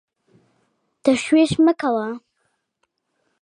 [1.03, 2.07] تشویش مه کوه!